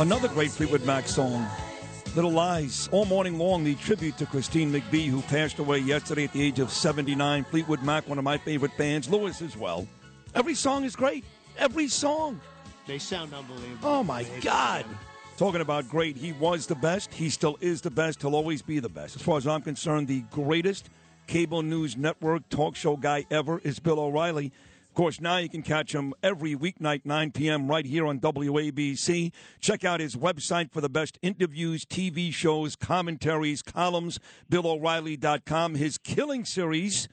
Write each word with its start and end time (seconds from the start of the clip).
Another 0.00 0.28
great 0.28 0.50
Fleetwood 0.50 0.84
Mac 0.86 1.06
song, 1.06 1.46
Little 2.16 2.30
Lies. 2.30 2.88
All 2.90 3.04
morning 3.04 3.38
long, 3.38 3.64
the 3.64 3.74
tribute 3.74 4.16
to 4.16 4.24
Christine 4.24 4.72
McVie, 4.72 5.08
who 5.08 5.20
passed 5.22 5.58
away 5.58 5.78
yesterday 5.78 6.24
at 6.24 6.32
the 6.32 6.42
age 6.42 6.58
of 6.58 6.70
79. 6.72 7.44
Fleetwood 7.44 7.82
Mac, 7.82 8.08
one 8.08 8.16
of 8.16 8.24
my 8.24 8.38
favorite 8.38 8.74
bands. 8.78 9.10
Lewis 9.10 9.42
as 9.42 9.58
well. 9.58 9.86
Every 10.34 10.54
song 10.54 10.84
is 10.84 10.96
great. 10.96 11.22
Every 11.58 11.86
song. 11.86 12.40
They 12.86 12.98
sound 12.98 13.34
unbelievable. 13.34 13.76
Oh, 13.88 14.02
my 14.02 14.22
They 14.22 14.40
God. 14.40 14.84
sound- 14.86 14.96
Talking 15.36 15.60
about 15.60 15.86
great, 15.88 16.16
he 16.16 16.32
was 16.32 16.66
the 16.66 16.74
best. 16.74 17.12
He 17.12 17.28
still 17.30 17.58
is 17.60 17.80
the 17.82 17.90
best. 17.90 18.22
He'll 18.22 18.34
always 18.34 18.62
be 18.62 18.78
the 18.78 18.88
best. 18.88 19.16
As 19.16 19.22
far 19.22 19.36
as 19.36 19.46
I'm 19.46 19.62
concerned, 19.62 20.08
the 20.08 20.20
greatest 20.30 20.88
cable 21.26 21.62
news 21.62 21.96
network 21.96 22.48
talk 22.48 22.74
show 22.74 22.96
guy 22.96 23.24
ever 23.30 23.58
is 23.64 23.78
Bill 23.78 24.00
O'Reilly. 24.00 24.50
Of 24.90 24.94
course, 24.94 25.20
now 25.20 25.36
you 25.36 25.48
can 25.48 25.62
catch 25.62 25.94
him 25.94 26.14
every 26.20 26.56
weeknight, 26.56 27.02
9 27.04 27.30
p.m., 27.30 27.68
right 27.68 27.86
here 27.86 28.08
on 28.08 28.18
WABC. 28.18 29.30
Check 29.60 29.84
out 29.84 30.00
his 30.00 30.16
website 30.16 30.72
for 30.72 30.80
the 30.80 30.88
best 30.88 31.16
interviews, 31.22 31.84
TV 31.86 32.34
shows, 32.34 32.74
commentaries, 32.74 33.62
columns, 33.62 34.18
BillO'Reilly.com. 34.50 35.76
His 35.76 35.96
Killing 35.96 36.44
series 36.44 37.06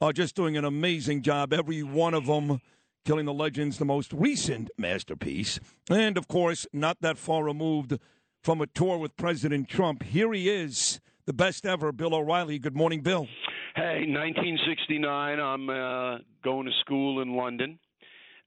are 0.00 0.12
just 0.12 0.34
doing 0.34 0.56
an 0.56 0.64
amazing 0.64 1.22
job, 1.22 1.52
every 1.52 1.84
one 1.84 2.14
of 2.14 2.26
them. 2.26 2.60
Killing 3.04 3.26
the 3.26 3.32
Legends, 3.32 3.78
the 3.78 3.84
most 3.84 4.12
recent 4.12 4.68
masterpiece. 4.76 5.60
And 5.88 6.18
of 6.18 6.26
course, 6.26 6.66
not 6.72 7.00
that 7.00 7.16
far 7.16 7.44
removed 7.44 7.96
from 8.42 8.60
a 8.60 8.66
tour 8.66 8.98
with 8.98 9.16
President 9.16 9.68
Trump. 9.68 10.02
Here 10.02 10.32
he 10.32 10.50
is, 10.50 11.00
the 11.26 11.32
best 11.32 11.64
ever, 11.64 11.92
Bill 11.92 12.12
O'Reilly. 12.12 12.58
Good 12.58 12.76
morning, 12.76 13.02
Bill. 13.02 13.28
Hey, 13.76 14.04
1969. 14.04 15.38
I'm 15.38 15.70
uh, 15.70 16.18
going 16.42 16.66
to 16.66 16.72
school 16.80 17.22
in 17.22 17.36
London, 17.36 17.78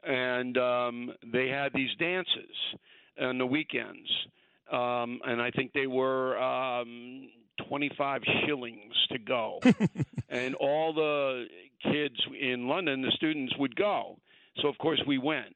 and 0.05 0.57
um, 0.57 1.11
they 1.31 1.47
had 1.47 1.71
these 1.73 1.91
dances 1.97 2.51
on 3.21 3.37
the 3.37 3.45
weekends, 3.45 4.09
um, 4.69 5.21
and 5.25 5.41
I 5.41 5.49
think 5.51 5.71
they 5.71 5.87
were 5.87 6.37
um, 6.37 7.29
25 7.69 8.21
shillings 8.45 8.93
to 9.13 9.17
go, 9.17 9.59
and 10.29 10.55
all 10.55 10.93
the 10.93 11.45
kids 11.83 12.15
in 12.39 12.67
London, 12.67 13.01
the 13.01 13.11
students, 13.11 13.55
would 13.57 13.77
go. 13.77 14.17
So 14.61 14.67
of 14.67 14.77
course 14.77 15.01
we 15.07 15.19
went, 15.19 15.55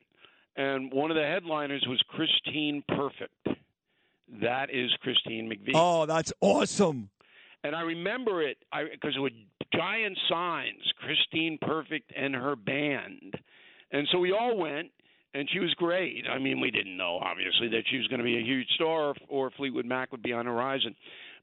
and 0.56 0.94
one 0.94 1.12
of 1.12 1.18
the 1.18 1.24
headliners 1.24 1.86
was 1.90 2.02
Christine 2.08 2.84
Perfect. 2.88 3.60
That 4.42 4.70
is 4.70 4.92
Christine 5.02 5.50
McVie. 5.50 5.72
Oh, 5.74 6.06
that's 6.06 6.32
awesome. 6.40 7.10
And 7.64 7.76
I 7.76 7.82
remember 7.82 8.42
it 8.42 8.58
because 8.72 9.16
it 9.16 9.20
was 9.20 9.32
giant 9.74 10.18
signs, 10.30 10.82
Christine 11.00 11.58
Perfect 11.62 12.12
and 12.16 12.34
her 12.36 12.56
band. 12.56 13.36
And 13.92 14.08
so 14.12 14.20
we 14.20 14.32
all 14.32 14.58
went, 14.58 14.90
and 15.34 15.48
she 15.52 15.60
was 15.60 15.74
great. 15.76 16.26
I 16.30 16.40
mean, 16.40 16.60
we 16.60 16.72
didn't 16.72 16.98
know, 16.98 17.20
obviously, 17.22 17.68
that 17.70 17.84
she 17.90 17.98
was 17.98 18.08
going 18.08 18.20
to 18.20 18.24
be 18.24 18.38
a 18.38 18.42
huge 18.44 18.68
star 18.76 19.14
or 19.30 19.52
Fleetwood 19.52 19.86
Mac 19.86 20.12
would 20.12 20.24
be 20.24 20.34
on 20.34 20.46
the 20.46 20.52
horizon. 20.52 20.96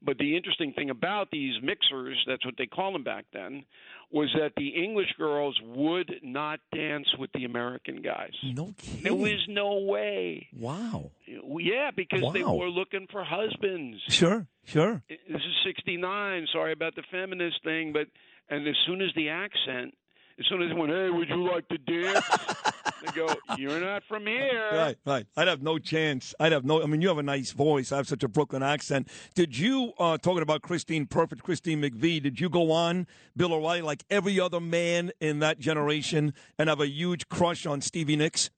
But 0.05 0.17
the 0.19 0.35
interesting 0.37 0.71
thing 0.73 0.89
about 0.91 1.29
these 1.31 1.55
mixers, 1.63 2.23
that's 2.27 2.45
what 2.45 2.55
they 2.57 2.67
called 2.67 2.93
them 2.95 3.03
back 3.03 3.25
then, 3.33 3.63
was 4.11 4.29
that 4.39 4.51
the 4.55 4.69
English 4.69 5.13
girls 5.17 5.59
would 5.63 6.13
not 6.23 6.59
dance 6.73 7.07
with 7.17 7.31
the 7.33 7.43
American 7.45 8.01
guys. 8.01 8.31
No 8.43 8.73
kidding. 8.77 9.01
There 9.03 9.15
was 9.15 9.43
no 9.49 9.79
way. 9.79 10.47
Wow. 10.57 11.09
Yeah, 11.27 11.89
because 11.95 12.21
they 12.33 12.43
were 12.43 12.69
looking 12.69 13.07
for 13.11 13.23
husbands 13.23 13.97
Sure, 14.07 14.47
sure. 14.63 15.01
this 15.09 15.17
is 15.41 15.55
69 15.65 16.47
sorry 16.53 16.71
about 16.73 16.95
the 16.95 17.03
feminist 17.11 17.63
thing 17.63 17.91
but 17.93 18.07
and 18.49 18.67
as 18.67 18.75
soon 18.85 19.01
as 19.01 19.09
the 19.15 19.29
accent 19.29 19.95
as 20.39 20.45
soon 20.49 20.61
as 20.61 20.69
they 20.69 20.75
went 20.75 20.91
hey 20.91 21.09
would 21.09 21.27
you 21.29 21.49
like 21.51 21.67
to 21.69 21.77
dance 21.77 22.25
go 23.13 23.27
you're 23.57 23.79
not 23.79 24.03
from 24.07 24.25
here 24.25 24.69
Right, 24.71 24.97
right. 25.05 25.25
I'd 25.37 25.47
have 25.47 25.61
no 25.61 25.77
chance. 25.79 26.33
I'd 26.39 26.51
have 26.51 26.65
no. 26.65 26.81
I 26.81 26.85
mean, 26.85 27.01
you 27.01 27.07
have 27.07 27.17
a 27.17 27.23
nice 27.23 27.51
voice. 27.51 27.91
I 27.91 27.97
have 27.97 28.07
such 28.07 28.23
a 28.23 28.27
Brooklyn 28.27 28.63
accent. 28.63 29.07
Did 29.35 29.57
you 29.57 29.93
uh, 29.99 30.17
talking 30.17 30.41
about 30.41 30.61
Christine 30.61 31.05
Perfect, 31.05 31.43
Christine 31.43 31.81
McVie? 31.81 32.21
Did 32.21 32.39
you 32.39 32.49
go 32.49 32.71
on 32.71 33.07
Bill 33.37 33.53
O'Reilly 33.53 33.81
like 33.81 34.03
every 34.09 34.39
other 34.39 34.59
man 34.59 35.11
in 35.19 35.39
that 35.39 35.59
generation 35.59 36.33
and 36.59 36.69
have 36.69 36.79
a 36.81 36.87
huge 36.87 37.29
crush 37.29 37.65
on 37.65 37.81
Stevie 37.81 38.15
Nicks? 38.15 38.49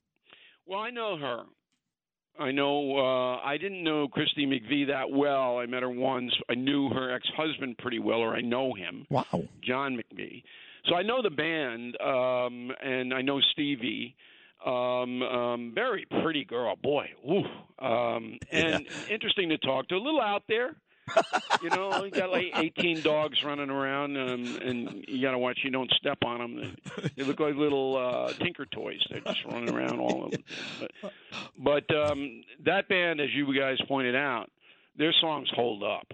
well 0.66 0.82
i 0.82 0.90
know 0.90 1.18
her 1.18 1.44
i 2.38 2.52
know 2.52 2.98
uh 2.98 3.38
i 3.38 3.56
didn't 3.58 3.84
know 3.86 4.08
christy 4.10 4.46
mcvie 4.46 4.88
that 4.88 5.10
well 5.10 5.60
i 5.60 5.66
met 5.66 5.82
her 5.82 5.90
once 5.90 6.34
i 6.50 6.54
knew 6.56 6.90
her 6.90 7.16
ex-husband 7.16 7.78
pretty 7.78 8.00
well 8.00 8.20
or 8.20 8.36
i 8.36 8.42
know 8.42 8.74
him 8.74 9.06
Wow. 9.10 9.46
John 9.64 9.96
McVie. 9.98 10.44
So 10.90 10.96
I 10.96 11.04
know 11.04 11.22
the 11.22 11.30
band, 11.30 11.98
um, 12.02 12.72
and 12.82 13.14
I 13.14 13.22
know 13.22 13.42
Stevie. 13.52 14.16
Um, 14.66 15.22
um, 15.22 15.72
very 15.74 16.06
pretty 16.22 16.44
girl, 16.46 16.76
boy. 16.76 17.10
Ooh. 17.30 17.86
Um, 17.86 18.38
and 18.52 18.88
interesting 19.10 19.50
to 19.50 19.58
talk 19.58 19.88
to. 19.90 19.96
A 19.96 19.98
little 19.98 20.22
out 20.22 20.44
there. 20.48 20.76
you 21.64 21.70
know, 21.70 22.04
you 22.04 22.12
got 22.12 22.32
like 22.32 22.48
18 22.54 23.02
dogs 23.02 23.42
running 23.44 23.70
around, 23.70 24.18
um, 24.18 24.60
and 24.62 25.06
you 25.08 25.22
got 25.22 25.32
to 25.32 25.38
watch 25.38 25.60
you 25.64 25.72
don't 25.72 25.92
step 25.92 26.18
on 26.26 26.40
them. 26.40 26.76
They, 26.98 27.10
they 27.16 27.24
look 27.24 27.40
like 27.40 27.56
little 27.56 27.96
uh, 27.96 28.34
Tinker 28.34 28.66
toys. 28.66 29.00
They're 29.10 29.22
just 29.22 29.46
running 29.46 29.74
around 29.74 30.00
all 30.00 30.26
of 30.26 30.32
them. 30.32 30.44
But, 30.82 31.14
but 31.58 31.96
um, 31.96 32.44
that 32.66 32.90
band, 32.90 33.22
as 33.22 33.30
you 33.34 33.58
guys 33.58 33.78
pointed 33.88 34.16
out, 34.16 34.50
their 34.98 35.14
songs 35.22 35.50
hold 35.56 35.84
up. 35.84 36.12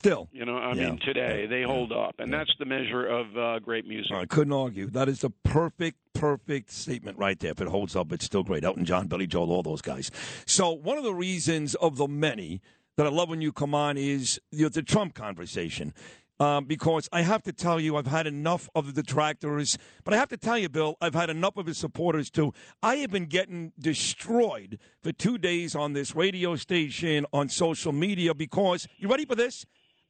Still, 0.00 0.28
You 0.32 0.44
know, 0.44 0.56
I 0.58 0.74
Yeah. 0.74 0.90
mean, 0.90 1.00
today 1.00 1.46
they 1.46 1.64
hold 1.64 1.90
up, 1.90 2.14
and 2.20 2.32
that's 2.32 2.54
the 2.60 2.64
measure 2.64 3.04
of 3.04 3.36
uh, 3.36 3.58
great 3.58 3.84
music. 3.84 4.12
I 4.12 4.26
couldn't 4.26 4.52
argue. 4.52 4.86
That 4.86 5.08
is 5.08 5.22
the 5.22 5.30
perfect, 5.30 5.98
perfect 6.14 6.70
statement 6.70 7.18
right 7.18 7.36
there. 7.40 7.50
If 7.50 7.60
it 7.60 7.66
holds 7.66 7.96
up, 7.96 8.12
it's 8.12 8.24
still 8.24 8.44
great. 8.44 8.62
Elton 8.62 8.84
John, 8.84 9.08
Billy 9.08 9.26
Joel, 9.26 9.50
all 9.50 9.64
those 9.64 9.82
guys. 9.82 10.12
So 10.46 10.70
one 10.70 10.98
of 10.98 11.04
the 11.04 11.14
reasons 11.14 11.74
of 11.76 11.96
the 11.96 12.06
many 12.06 12.60
that 12.96 13.06
I 13.06 13.10
love 13.10 13.28
when 13.28 13.40
you 13.40 13.50
come 13.50 13.74
on 13.74 13.96
is 13.96 14.38
you 14.52 14.62
know, 14.64 14.68
the 14.68 14.82
Trump 14.82 15.14
conversation. 15.14 15.92
Um, 16.40 16.66
because 16.66 17.08
I 17.12 17.22
have 17.22 17.42
to 17.42 17.52
tell 17.52 17.80
you, 17.80 17.96
I've 17.96 18.06
had 18.06 18.28
enough 18.28 18.68
of 18.76 18.94
the 18.94 19.02
detractors, 19.02 19.76
but 20.04 20.14
I 20.14 20.18
have 20.18 20.28
to 20.28 20.36
tell 20.36 20.56
you, 20.56 20.68
Bill, 20.68 20.96
I've 21.00 21.14
had 21.16 21.28
enough 21.30 21.56
of 21.56 21.66
his 21.66 21.78
supporters 21.78 22.30
too. 22.30 22.54
I 22.80 22.96
have 22.98 23.10
been 23.10 23.26
getting 23.26 23.72
destroyed 23.76 24.78
for 25.02 25.10
two 25.10 25.38
days 25.38 25.74
on 25.74 25.94
this 25.94 26.14
radio 26.14 26.54
station, 26.54 27.26
on 27.32 27.48
social 27.48 27.90
media, 27.90 28.34
because 28.34 28.86
you 28.98 29.08
ready 29.08 29.24
for 29.24 29.34
this? 29.34 29.66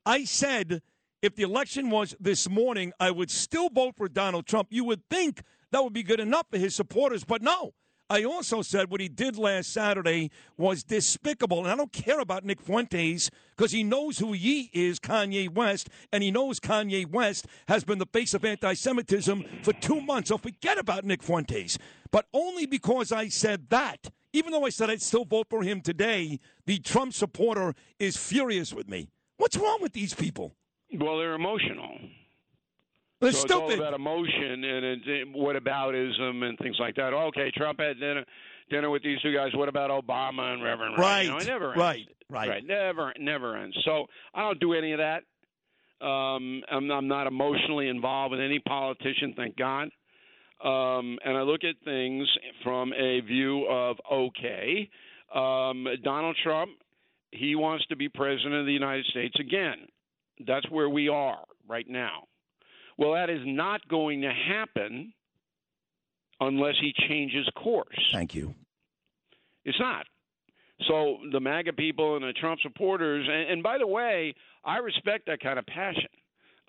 I 0.09 0.25
said 0.25 0.81
if 1.21 1.37
the 1.37 1.43
election 1.43 1.91
was 1.91 2.17
this 2.19 2.49
morning, 2.49 2.95
I 2.99 3.11
would 3.11 3.31
still 3.31 3.69
vote 3.69 3.95
for 3.99 4.09
Donald 4.09 4.47
Trump. 4.47 4.69
You 4.71 4.85
would 4.85 5.03
think 5.11 5.43
that 5.71 5.85
would 5.85 5.93
be 5.93 6.03
good 6.03 6.19
enough 6.19 6.47
for 6.51 6.57
his 6.57 6.75
supporters, 6.75 7.25
but 7.25 7.43
no. 7.43 7.75
I 8.09 8.25
also 8.25 8.63
said 8.63 8.91
what 8.91 9.03
he 9.03 9.11
did 9.11 9.37
last 9.37 9.71
Saturday 9.71 10.31
was 10.57 10.83
despicable. 10.83 11.59
And 11.59 11.69
I 11.69 11.77
don't 11.77 11.93
care 11.93 12.21
about 12.21 12.43
Nick 12.43 12.63
Fuentes 12.63 13.29
because 13.55 13.71
he 13.71 13.85
knows 13.85 14.19
who 14.19 14.33
he 14.33 14.71
is, 14.73 14.99
Kanye 14.99 15.53
West, 15.53 15.91
and 16.11 16.23
he 16.23 16.31
knows 16.31 16.59
Kanye 16.59 17.07
West 17.07 17.47
has 17.69 17.85
been 17.85 17.99
the 17.99 18.07
face 18.07 18.33
of 18.33 18.47
anti 18.47 18.73
Semitism 18.73 19.45
for 19.63 19.75
two 19.75 20.01
months. 20.01 20.31
So 20.31 20.39
forget 20.39 20.79
about 20.79 21.05
Nick 21.05 21.23
Fuentes. 21.23 21.77
But 22.11 22.25
only 22.33 22.65
because 22.65 23.13
I 23.13 23.29
said 23.29 23.69
that, 23.69 24.09
even 24.33 24.53
though 24.53 24.65
I 24.65 24.71
said 24.71 24.89
I'd 24.89 25.03
still 25.03 25.27
vote 25.27 25.49
for 25.51 25.63
him 25.63 25.83
today, 25.83 26.41
the 26.65 26.79
Trump 26.79 27.13
supporter 27.13 27.75
is 27.99 28.17
furious 28.17 28.73
with 28.73 28.89
me. 28.89 29.11
What's 29.39 29.57
wrong 29.57 29.79
with 29.81 29.93
these 29.93 30.15
people? 30.15 30.55
Well, 30.93 31.19
they're 31.19 31.35
emotional. 31.35 31.99
They're 33.21 33.33
so 33.33 33.43
it's 33.43 33.53
all 33.53 33.69
stupid. 33.69 33.81
about 33.81 33.95
emotion 33.95 34.65
and 34.65 34.85
it, 34.85 35.09
it, 35.09 35.29
what 35.33 35.57
aboutism 35.57 36.45
and 36.45 36.59
things 36.59 36.77
like 36.79 36.95
that. 36.97 37.13
Okay, 37.13 37.51
Trump 37.57 37.81
had 37.81 37.99
dinner 37.99 38.25
dinner 38.71 38.91
with 38.91 39.03
these 39.03 39.21
two 39.23 39.35
guys. 39.35 39.51
What 39.55 39.69
about 39.69 39.91
Obama 39.91 40.53
and 40.53 40.63
Reverend? 40.63 40.99
Wright? 40.99 40.99
Right, 40.99 41.25
You 41.25 41.31
know, 41.31 41.39
never 41.39 41.69
ends. 41.73 41.79
right, 41.81 42.07
right. 42.31 42.49
right. 42.49 42.65
Never, 42.67 43.13
never 43.19 43.57
ends. 43.57 43.77
So 43.85 44.07
I 44.35 44.43
don't 44.43 44.61
do 44.61 44.75
any 44.75 44.93
of 44.93 44.99
that. 44.99 45.23
Um, 46.05 46.63
I'm, 46.71 46.91
I'm 46.91 47.09
not 47.09 47.27
emotionally 47.27 47.89
involved 47.89 48.33
with 48.33 48.41
any 48.41 48.61
politician, 48.61 49.35
thank 49.37 49.57
God. 49.57 49.89
Um, 50.63 51.19
and 51.25 51.37
I 51.37 51.43
look 51.43 51.65
at 51.65 51.77
things 51.85 52.29
from 52.63 52.93
a 52.93 53.21
view 53.21 53.67
of 53.69 53.97
okay, 54.13 54.89
um, 55.35 55.87
Donald 56.05 56.37
Trump, 56.43 56.71
he 57.31 57.55
wants 57.55 57.87
to 57.87 57.97
be 57.97 58.09
president 58.09 58.55
of 58.55 58.67
the 58.67 58.73
United 58.73 59.07
States 59.07 59.37
again. 59.39 59.87
That's 60.47 60.69
where 60.71 60.89
we 60.89 61.09
are 61.09 61.45
right 61.69 61.89
now. 61.89 62.25
Well, 62.97 63.13
that 63.13 63.31
is 63.31 63.41
not 63.45 63.87
going 63.89 64.23
to 64.23 64.33
happen 64.33 65.13
unless 66.41 66.75
he 66.81 66.93
changes 67.09 67.49
course. 67.57 68.09
Thank 68.13 68.35
you. 68.35 68.55
It's 69.65 69.79
not. 69.79 70.07
So 70.87 71.19
the 71.33 71.41
MAGA 71.41 71.73
people 71.73 72.17
and 72.17 72.25
the 72.25 72.33
Trump 72.33 72.61
supporters, 72.61 73.27
and, 73.29 73.51
and 73.51 73.63
by 73.63 73.79
the 73.79 73.87
way, 73.87 74.35
I 74.65 74.79
respect 74.79 75.27
that 75.27 75.41
kind 75.41 75.59
of 75.59 75.67
passion. 75.67 76.09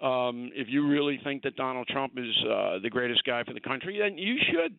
Um, 0.02 0.50
if 0.56 0.68
you 0.70 0.88
really 0.88 1.20
think 1.24 1.44
that 1.44 1.56
Donald 1.56 1.88
Trump 1.88 2.14
is 2.18 2.34
uh, 2.50 2.80
the 2.82 2.90
greatest 2.90 3.24
guy 3.26 3.44
for 3.44 3.54
the 3.54 3.60
country, 3.60 4.00
then 4.00 4.18
you 4.18 4.38
should 4.50 4.76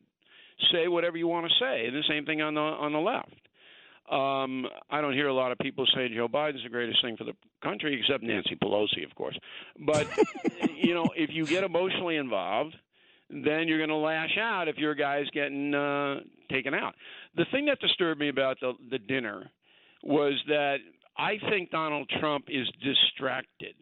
say 0.73 0.89
whatever 0.89 1.17
you 1.17 1.29
want 1.29 1.47
to 1.47 1.53
say. 1.61 1.87
And 1.87 1.95
the 1.95 2.03
same 2.09 2.25
thing 2.25 2.41
on 2.43 2.55
the 2.55 2.61
on 2.61 2.93
the 2.93 2.99
left. 2.99 3.35
Um, 4.11 4.67
I 4.91 5.01
don't 5.01 5.13
hear 5.13 5.29
a 5.29 5.35
lot 5.35 5.53
of 5.53 5.59
people 5.59 5.87
say 5.95 6.09
Joe 6.09 6.27
Biden's 6.27 6.65
the 6.65 6.69
greatest 6.69 7.01
thing 7.01 7.17
for 7.17 7.25
the 7.25 7.35
country, 7.63 7.99
except 7.99 8.25
Nancy 8.25 8.57
Pelosi, 8.57 9.05
of 9.09 9.15
course. 9.15 9.39
But 9.79 10.09
you 10.75 10.95
know, 10.95 11.07
if 11.17 11.31
you 11.33 11.47
get 11.47 11.63
emotionally 11.63 12.17
involved, 12.17 12.75
then 13.31 13.69
you're 13.69 13.79
going 13.79 13.91
to 13.91 13.95
lash 13.97 14.37
out 14.41 14.67
if 14.67 14.77
your 14.77 14.95
guy's 14.95 15.29
getting 15.31 15.75
uh, 15.75 16.21
taken 16.51 16.75
out. 16.75 16.95
The 17.37 17.45
thing 17.53 17.67
that 17.67 17.79
disturbed 17.79 18.21
me 18.21 18.29
about 18.29 18.59
the, 18.61 18.73
the 18.91 18.99
dinner 18.99 19.49
was 20.03 20.35
that 20.49 20.79
I 21.17 21.39
think 21.49 21.71
Donald 21.71 22.11
Trump 22.19 22.47
is 22.49 22.67
distracted. 22.83 23.75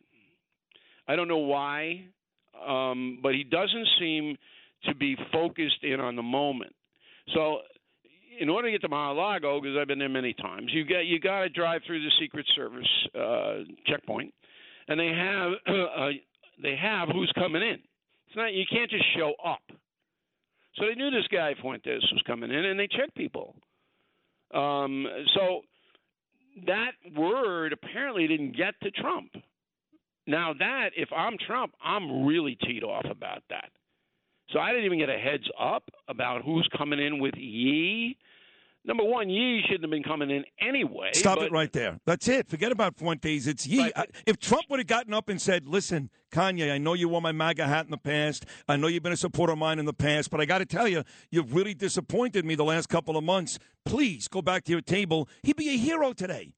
I 1.06 1.16
don't 1.16 1.28
know 1.28 1.38
why, 1.38 2.04
um, 2.66 3.20
but 3.22 3.34
he 3.34 3.44
doesn't 3.44 3.88
seem 3.98 4.36
to 4.84 4.94
be 4.94 5.16
focused 5.32 5.82
in 5.82 6.00
on 6.00 6.16
the 6.16 6.22
moment. 6.22 6.75
So, 7.34 7.60
in 8.40 8.49
order 8.49 8.69
to 8.69 8.73
get 8.73 8.81
to 8.82 8.88
Mar-a-Lago, 8.88 9.61
because 9.61 9.76
I've 9.81 9.88
been 9.88 9.99
there 9.99 10.08
many 10.08 10.32
times, 10.35 10.70
you 10.73 10.85
get 10.85 11.06
you 11.06 11.20
got 11.20 11.40
to 11.40 11.49
drive 11.49 11.82
through 11.87 12.02
the 12.02 12.11
Secret 12.20 12.46
Service 12.55 12.88
uh, 13.19 13.64
checkpoint, 13.87 14.32
and 14.88 14.99
they 14.99 15.08
have 15.08 15.52
uh, 15.67 16.08
they 16.62 16.76
have 16.76 17.08
who's 17.08 17.32
coming 17.35 17.62
in. 17.62 17.79
It's 18.26 18.37
not 18.37 18.52
you 18.52 18.64
can't 18.70 18.90
just 18.90 19.05
show 19.17 19.32
up. 19.44 19.62
So 20.76 20.87
they 20.87 20.94
knew 20.94 21.11
this 21.11 21.26
guy 21.32 21.55
Fuentes 21.61 22.02
was 22.12 22.23
coming 22.26 22.50
in, 22.50 22.64
and 22.64 22.79
they 22.79 22.87
checked 22.87 23.14
people. 23.17 23.55
Um, 24.55 25.06
so 25.35 25.62
that 26.67 26.93
word 27.17 27.73
apparently 27.73 28.26
didn't 28.26 28.56
get 28.56 28.75
to 28.82 28.90
Trump. 28.90 29.32
Now 30.26 30.52
that 30.58 30.90
if 30.96 31.08
I'm 31.12 31.37
Trump, 31.46 31.73
I'm 31.82 32.26
really 32.26 32.56
teed 32.67 32.85
off 32.85 33.06
about 33.11 33.43
that. 33.50 33.70
So 34.50 34.59
I 34.59 34.71
didn't 34.71 34.87
even 34.87 34.99
get 34.99 35.11
a 35.11 35.19
heads 35.19 35.45
up 35.61 35.85
about 36.09 36.43
who's 36.43 36.69
coming 36.77 36.99
in 36.99 37.19
with 37.19 37.35
Ye. 37.37 38.17
Number 38.85 39.05
one, 39.05 39.29
Ye 39.29 39.61
shouldn't 39.67 39.83
have 39.83 39.91
been 39.91 40.03
coming 40.03 40.31
in 40.31 40.45
anyway. 40.67 41.11
Stop 41.12 41.41
it 41.41 41.53
right 41.53 41.71
there. 41.73 41.99
That's 42.06 42.27
it. 42.29 42.49
Forget 42.49 42.73
about 42.73 42.97
Fuentes. 42.97 43.47
It's 43.47 43.67
Ye. 43.67 43.83
Right. 43.83 44.11
If 44.25 44.39
Trump 44.39 44.65
would 44.71 44.79
have 44.81 44.87
gotten 44.87 45.12
up 45.12 45.29
and 45.29 45.39
said, 45.39 45.69
"Listen, 45.69 46.09
Kanye, 46.33 46.73
I 46.73 46.79
know 46.79 46.95
you 46.95 47.11
wore 47.11 47.21
my 47.21 47.33
MAGA 47.33 47.67
hat 47.67 47.85
in 47.85 47.91
the 47.91 47.99
past. 47.99 48.47
I 48.67 48.77
know 48.77 48.87
you've 48.87 49.03
been 49.03 49.12
a 49.12 49.17
supporter 49.17 49.53
of 49.53 49.59
mine 49.59 49.79
in 49.79 49.85
the 49.85 49.93
past, 49.93 50.31
but 50.31 50.41
I 50.41 50.47
got 50.47 50.59
to 50.59 50.67
tell 50.67 50.89
you, 50.89 51.03
you've 51.31 51.55
really 51.55 51.75
disappointed 51.75 52.47
me 52.47 52.55
the 52.55 52.65
last 52.65 52.89
couple 52.89 53.19
of 53.19 53.25
months. 53.25 53.59
Please 53.85 54.29
go 54.29 54.41
back 54.41 54.65
to 54.65 54.73
your 54.73 54.81
table." 54.81 55.29
He'd 55.43 55.56
be 55.56 55.69
a 55.69 55.77
hero 55.77 56.15
today. 56.15 56.55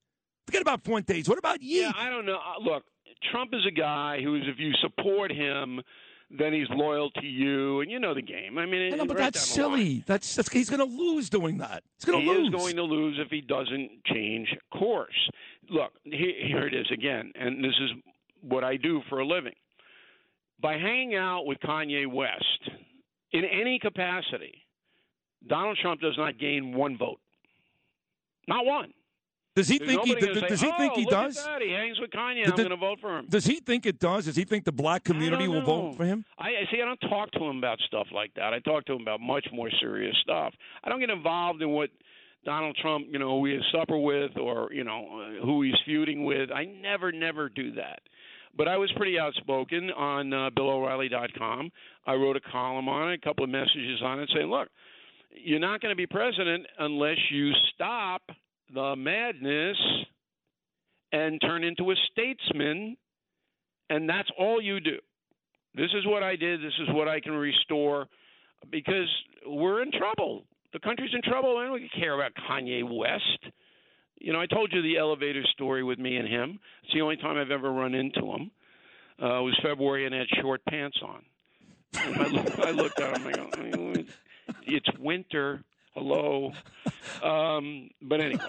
Forget 0.47 0.63
about 0.63 0.85
Fuentes. 0.85 1.29
What 1.29 1.39
about 1.39 1.61
Ye? 1.63 1.81
Yeah, 1.81 1.93
I 1.97 2.11
don't 2.11 2.27
know. 2.27 2.37
Uh, 2.39 2.61
Look, 2.63 2.85
Trump 3.33 3.51
is 3.55 3.67
a 3.67 3.73
guy 3.73 4.21
who 4.23 4.37
is, 4.37 4.43
if 4.47 4.59
you 4.61 4.73
support 4.81 5.33
him, 5.33 5.81
then 6.31 6.53
he's 6.53 6.69
loyal 6.71 7.11
to 7.13 7.27
you, 7.27 7.81
and 7.81 7.91
you 7.91 7.99
know 7.99 8.15
the 8.15 8.23
game. 8.23 8.57
I 8.59 8.67
mean, 8.67 8.93
I 8.93 8.97
know, 8.97 9.05
but 9.05 9.17
right 9.19 9.33
that's 9.33 9.55
down 9.57 9.63
the 9.65 9.69
line. 9.69 9.79
silly. 9.79 10.05
That's, 10.07 10.35
that's 10.37 10.49
he's 10.51 10.71
going 10.71 10.79
to 10.79 10.97
lose 10.97 11.29
doing 11.29 11.59
that. 11.59 11.83
He's 11.99 12.05
going 12.05 12.21
he 12.21 12.27
to 12.27 12.33
lose. 12.33 12.49
is 12.49 12.55
going 12.55 12.77
to 12.77 12.83
lose 12.85 13.19
if 13.19 13.31
he 13.31 13.41
doesn't 13.41 14.05
change 14.05 14.49
course. 14.73 15.31
Look, 15.69 15.93
he- 16.05 16.45
here 16.47 16.67
it 16.67 16.75
is 16.75 16.87
again, 16.93 17.33
and 17.35 17.63
this 17.65 17.75
is 17.81 17.91
what 18.43 18.63
I 18.65 18.77
do 18.77 19.03
for 19.09 19.19
a 19.21 19.27
living. 19.27 19.55
By 20.61 20.75
hanging 20.75 21.17
out 21.17 21.47
with 21.47 21.59
Kanye 21.61 22.07
West 22.07 22.71
in 23.33 23.45
any 23.45 23.79
capacity, 23.79 24.67
Donald 25.49 25.79
Trump 25.81 26.01
does 26.01 26.15
not 26.17 26.39
gain 26.39 26.75
one 26.75 26.97
vote. 26.99 27.19
Not 28.47 28.67
one. 28.67 28.93
Does 29.61 29.69
he 29.69 29.79
There's 29.79 29.91
think 29.91 30.05
he 30.07 30.15
does, 30.15 30.25
gonna 30.35 30.49
does 30.49 30.61
say, 30.61 30.67
he 30.67 30.73
think 30.79 30.93
"Oh, 30.95 30.97
he 30.97 31.03
at 31.03 31.11
does? 31.11 31.45
that. 31.45 31.61
He 31.61 31.71
hangs 31.71 32.01
with 32.01 32.11
Kanye. 32.11 32.45
Does 32.45 32.53
I'm 32.53 32.57
going 32.57 32.71
to 32.71 32.77
vote 32.77 32.99
for 32.99 33.19
him. 33.19 33.27
Does 33.29 33.45
he 33.45 33.57
think 33.61 33.85
it 33.85 33.99
does? 33.99 34.25
Does 34.25 34.37
he 34.37 34.45
think 34.45 34.65
the 34.65 34.73
black 34.73 35.05
community 35.05 35.49
will 35.49 35.61
vote 35.61 35.97
for 35.97 36.07
him? 36.07 36.25
I 36.39 36.49
I 36.49 36.65
see. 36.71 36.81
I 36.81 36.87
don't 36.87 37.11
talk 37.11 37.31
to 37.33 37.45
him 37.45 37.59
about 37.59 37.79
stuff 37.81 38.07
like 38.11 38.33
that. 38.35 38.55
I 38.55 38.61
talk 38.61 38.87
to 38.87 38.95
him 38.95 39.03
about 39.03 39.21
much 39.21 39.47
more 39.53 39.69
serious 39.81 40.17
stuff. 40.23 40.55
I 40.83 40.89
don't 40.89 41.01
get 41.01 41.11
involved 41.11 41.61
in 41.61 41.69
what 41.71 41.91
Donald 42.45 42.75
Trump, 42.81 43.07
you 43.11 43.19
know, 43.19 43.39
who 43.39 43.45
he 43.47 43.53
has 43.53 43.63
supper 43.71 43.99
with, 43.99 44.39
or 44.39 44.73
you 44.73 44.85
know, 44.85 45.07
uh, 45.21 45.45
who 45.45 45.61
he's 45.63 45.75
feuding 45.85 46.25
with. 46.25 46.51
I 46.51 46.65
never, 46.65 47.13
never 47.13 47.51
do 47.51 47.73
that. 47.73 48.01
But 48.57 48.67
I 48.67 48.79
was 48.79 48.91
pretty 48.97 49.19
outspoken 49.19 49.91
on 49.91 50.33
uh, 50.33 50.51
BillO'Reilly.com. 50.57 51.71
I 52.07 52.15
wrote 52.15 52.37
a 52.37 52.41
column 52.41 52.89
on 52.89 53.13
it, 53.13 53.21
a 53.23 53.25
couple 53.25 53.45
of 53.45 53.51
messages 53.51 54.01
on 54.03 54.21
it, 54.21 54.31
saying, 54.35 54.49
"Look, 54.49 54.69
you're 55.45 55.61
not 55.61 55.81
going 55.81 55.93
to 55.93 55.97
be 55.97 56.07
president 56.07 56.67
unless 56.79 57.19
you 57.31 57.53
stop 57.75 58.23
the 58.73 58.97
madness 58.97 59.77
and 61.13 61.41
turn 61.41 61.65
into 61.65 61.91
a 61.91 61.95
statesman, 62.13 62.97
and 63.89 64.09
that's 64.09 64.31
all 64.39 64.61
you 64.61 64.81
do." 64.81 64.99
This 65.75 65.91
is 65.95 66.05
what 66.07 66.23
I 66.23 66.37
did. 66.37 66.61
This 66.61 66.75
is 66.81 66.89
what 66.91 67.09
I 67.09 67.21
can 67.21 67.33
restore 67.33 68.09
because 68.71 69.09
we're 69.47 69.83
in 69.83 69.93
trouble. 69.93 70.45
The 70.73 70.81
country's 70.81 71.15
in 71.15 71.23
trouble. 71.23 71.57
I 71.57 71.67
don't 71.67 71.83
care 71.99 72.15
about 72.15 72.33
Kanye 72.35 72.83
West. 72.83 73.53
You 74.21 74.33
know, 74.33 74.41
I 74.41 74.47
told 74.47 74.73
you 74.73 74.83
the 74.83 74.99
elevator 74.99 75.43
story 75.53 75.83
with 75.83 75.99
me 75.99 76.17
and 76.17 76.29
him. 76.29 76.59
It's 76.85 76.93
the 76.93 77.01
only 77.01 77.17
time 77.17 77.39
I've 77.39 77.51
ever 77.51 77.73
run 77.73 77.95
into 77.95 78.21
him. 78.33 78.51
Uh, 79.21 79.41
it 79.41 79.43
was 79.43 79.59
February 79.63 80.07
and 80.07 80.15
I 80.15 80.19
had 80.19 80.29
short 80.41 80.61
pants 80.69 80.99
on. 81.03 81.25
I, 81.95 82.27
look, 82.29 82.59
I 82.61 82.71
looked 82.71 83.01
at 83.01 83.19
him. 83.19 83.27
I 83.27 83.71
go, 83.71 83.95
"It's 84.65 84.99
winter. 84.99 85.63
Hello." 85.95 86.53
Um, 87.23 87.91
but 88.01 88.21
anyway, 88.21 88.41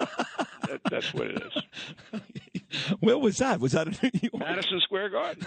that, 0.68 0.80
that's 0.90 1.12
what 1.12 1.26
it 1.28 1.42
is. 1.42 2.20
Where 3.00 3.18
was 3.18 3.38
that? 3.38 3.60
Was 3.60 3.72
that 3.72 3.86
in 3.88 4.10
New 4.14 4.30
York? 4.32 4.38
Madison 4.38 4.80
Square 4.80 5.10
Garden. 5.10 5.44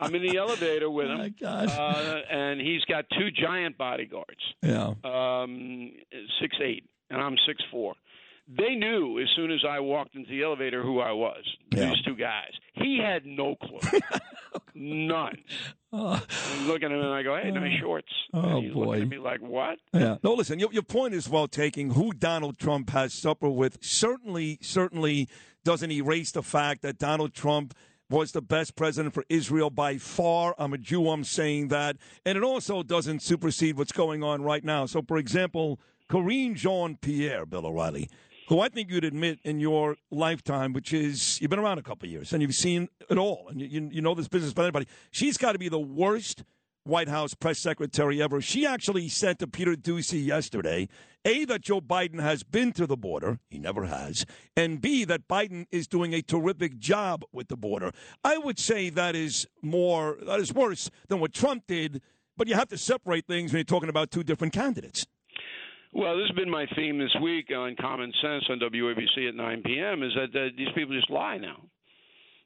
I'm 0.00 0.14
in 0.14 0.22
the 0.22 0.36
elevator 0.36 0.90
with 0.90 1.06
Oh, 1.06 1.16
my 1.18 1.24
him, 1.26 1.34
God. 1.40 1.68
uh, 1.68 2.20
and 2.30 2.60
he's 2.60 2.84
got 2.86 3.04
two 3.16 3.30
giant 3.30 3.78
bodyguards, 3.78 4.40
yeah. 4.62 4.94
um, 5.04 5.92
six 6.40 6.56
eight, 6.62 6.84
and 7.10 7.20
I'm 7.20 7.36
six 7.46 7.62
four. 7.70 7.94
They 8.46 8.74
knew 8.74 9.18
as 9.20 9.28
soon 9.34 9.50
as 9.50 9.60
I 9.68 9.80
walked 9.80 10.14
into 10.14 10.28
the 10.30 10.42
elevator 10.42 10.82
who 10.82 11.00
I 11.00 11.12
was. 11.12 11.42
Yeah. 11.72 11.90
These 11.90 12.02
two 12.02 12.14
guys. 12.14 12.50
He 12.74 12.98
had 13.02 13.24
no 13.24 13.54
clue, 13.56 14.00
none. 14.74 15.38
Uh, 15.92 16.20
I'm 16.52 16.66
looking 16.66 16.86
at 16.86 16.92
him 16.92 17.00
and 17.00 17.14
I 17.14 17.22
go, 17.22 17.36
"Hey, 17.40 17.50
nice 17.50 17.78
shorts." 17.80 18.08
Oh, 18.34 18.40
and 18.56 18.64
he's 18.64 18.74
boy. 18.74 18.84
looking 18.86 19.02
at 19.02 19.08
me 19.08 19.18
like, 19.18 19.40
"What?" 19.40 19.78
yeah. 19.92 20.16
No, 20.22 20.34
listen, 20.34 20.58
your, 20.58 20.72
your 20.72 20.82
point 20.82 21.14
is 21.14 21.28
well 21.28 21.48
taken. 21.48 21.90
Who 21.90 22.12
Donald 22.12 22.58
Trump 22.58 22.90
has 22.90 23.14
supper 23.14 23.48
with 23.48 23.78
certainly, 23.82 24.58
certainly 24.60 25.28
doesn't 25.64 25.90
erase 25.90 26.32
the 26.32 26.42
fact 26.42 26.82
that 26.82 26.98
Donald 26.98 27.32
Trump 27.32 27.74
was 28.10 28.32
the 28.32 28.42
best 28.42 28.76
president 28.76 29.14
for 29.14 29.24
Israel 29.28 29.70
by 29.70 29.96
far. 29.96 30.54
I'm 30.58 30.74
a 30.74 30.78
Jew, 30.78 31.08
I'm 31.08 31.24
saying 31.24 31.68
that. 31.68 31.96
And 32.26 32.36
it 32.36 32.44
also 32.44 32.82
doesn't 32.82 33.22
supersede 33.22 33.78
what's 33.78 33.92
going 33.92 34.22
on 34.22 34.42
right 34.42 34.62
now. 34.62 34.84
So, 34.86 35.00
for 35.02 35.16
example, 35.16 35.80
Karine 36.10 36.54
Jean 36.54 36.96
Pierre, 37.00 37.46
Bill 37.46 37.66
O'Reilly, 37.66 38.10
who 38.48 38.60
I 38.60 38.68
think 38.68 38.90
you'd 38.90 39.04
admit 39.04 39.40
in 39.44 39.60
your 39.60 39.96
lifetime, 40.10 40.72
which 40.72 40.92
is 40.92 41.40
you've 41.40 41.50
been 41.50 41.58
around 41.58 41.78
a 41.78 41.82
couple 41.82 42.08
years 42.08 42.32
and 42.32 42.42
you've 42.42 42.54
seen 42.54 42.88
it 43.08 43.18
all, 43.18 43.46
and 43.48 43.60
you, 43.60 43.88
you, 43.90 44.02
know 44.02 44.14
this 44.14 44.28
business 44.28 44.52
better 44.52 44.66
anybody. 44.66 44.86
She's 45.10 45.38
got 45.38 45.52
to 45.52 45.58
be 45.58 45.68
the 45.68 45.78
worst 45.78 46.44
White 46.84 47.08
House 47.08 47.32
press 47.32 47.58
secretary 47.58 48.22
ever. 48.22 48.42
She 48.42 48.66
actually 48.66 49.08
said 49.08 49.38
to 49.38 49.46
Peter 49.46 49.74
Doocy 49.74 50.24
yesterday, 50.24 50.88
A, 51.24 51.46
that 51.46 51.62
Joe 51.62 51.80
Biden 51.80 52.20
has 52.20 52.42
been 52.42 52.72
to 52.72 52.86
the 52.86 52.96
border. 52.96 53.38
He 53.48 53.58
never 53.58 53.86
has. 53.86 54.26
And 54.54 54.82
B, 54.82 55.04
that 55.06 55.26
Biden 55.26 55.66
is 55.70 55.86
doing 55.86 56.12
a 56.12 56.20
terrific 56.20 56.78
job 56.78 57.24
with 57.32 57.48
the 57.48 57.56
border. 57.56 57.90
I 58.22 58.36
would 58.36 58.58
say 58.58 58.90
that 58.90 59.16
is 59.16 59.46
more, 59.62 60.18
that 60.26 60.40
is 60.40 60.52
worse 60.52 60.90
than 61.08 61.20
what 61.20 61.32
Trump 61.32 61.64
did, 61.66 62.02
but 62.36 62.48
you 62.48 62.54
have 62.54 62.68
to 62.68 62.78
separate 62.78 63.26
things 63.26 63.52
when 63.52 63.60
you're 63.60 63.64
talking 63.64 63.88
about 63.88 64.10
two 64.10 64.22
different 64.22 64.52
candidates. 64.52 65.06
Well, 65.94 66.16
this 66.16 66.26
has 66.26 66.34
been 66.34 66.50
my 66.50 66.66
theme 66.74 66.98
this 66.98 67.14
week 67.22 67.52
on 67.56 67.76
Common 67.80 68.12
Sense 68.20 68.44
on 68.50 68.58
WABC 68.58 69.28
at 69.28 69.36
9 69.36 69.62
p.m. 69.64 70.02
Is 70.02 70.10
that 70.16 70.36
uh, 70.36 70.48
these 70.58 70.66
people 70.74 70.92
just 70.92 71.08
lie 71.08 71.38
now, 71.38 71.56